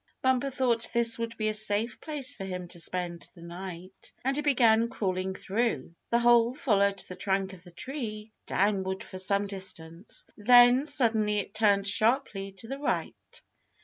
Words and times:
Bumper 0.23 0.49
thought 0.49 0.89
this 0.93 1.19
would 1.19 1.37
be 1.37 1.47
a 1.47 1.53
safe 1.53 2.01
place 2.01 2.33
for 2.33 2.43
him 2.43 2.67
to 2.69 2.79
spend 2.79 3.29
the 3.35 3.43
night, 3.43 4.11
and 4.25 4.35
he 4.35 4.41
began 4.41 4.89
crawling 4.89 5.35
through. 5.35 5.93
The 6.09 6.17
hole 6.17 6.55
followed 6.55 6.97
the 7.07 7.15
trunk 7.15 7.53
of 7.53 7.61
the 7.63 7.69
tree 7.69 8.31
downward 8.47 9.03
for 9.03 9.19
some 9.19 9.45
distance. 9.45 10.25
Then 10.35 10.87
suddenly 10.87 11.37
it 11.37 11.53
turned 11.53 11.87
sharply 11.87 12.51
to 12.53 12.67
the 12.67 12.79
right. 12.79 13.43